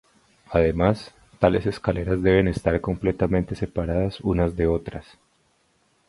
Además, 0.49 1.13
tales 1.37 1.67
escaleras 1.67 2.23
deben 2.23 2.47
estar 2.47 2.81
completamente 2.81 3.53
separadas 3.55 4.19
unas 4.21 4.55
de 4.55 4.65
otras. 4.65 5.05